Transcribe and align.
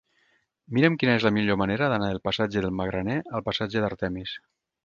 Mira'm 0.77 0.95
quina 1.03 1.17
és 1.17 1.25
la 1.27 1.31
millor 1.35 1.59
manera 1.63 1.91
d'anar 1.93 2.09
del 2.13 2.21
passatge 2.29 2.65
del 2.65 2.75
Magraner 2.81 3.21
al 3.37 3.47
passatge 3.51 3.85
d'Artemis. 3.85 4.39